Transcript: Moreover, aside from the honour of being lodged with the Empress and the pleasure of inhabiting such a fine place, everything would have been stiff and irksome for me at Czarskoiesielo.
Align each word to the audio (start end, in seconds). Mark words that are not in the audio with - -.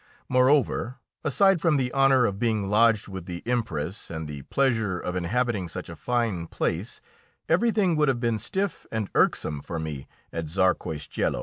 Moreover, 0.27 0.95
aside 1.23 1.61
from 1.61 1.77
the 1.77 1.93
honour 1.93 2.25
of 2.25 2.39
being 2.39 2.71
lodged 2.71 3.07
with 3.07 3.27
the 3.27 3.43
Empress 3.45 4.09
and 4.09 4.27
the 4.27 4.41
pleasure 4.41 4.99
of 4.99 5.15
inhabiting 5.15 5.67
such 5.69 5.89
a 5.89 5.95
fine 5.95 6.47
place, 6.47 7.01
everything 7.47 7.95
would 7.97 8.07
have 8.07 8.19
been 8.19 8.39
stiff 8.39 8.87
and 8.91 9.11
irksome 9.13 9.61
for 9.61 9.77
me 9.77 10.07
at 10.33 10.45
Czarskoiesielo. 10.45 11.39